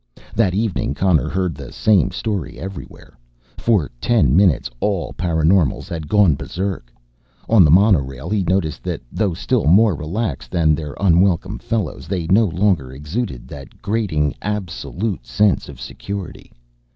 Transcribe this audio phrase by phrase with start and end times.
[0.33, 3.19] That evening Connor heard the same story everywhere
[3.57, 6.91] for ten minutes all paraNormals had gone berserk.
[7.47, 12.25] On the monorail he noticed that, though still more relaxed than their unwelcome fellows, they
[12.25, 16.51] no longer exuded that grating absolute sense of security.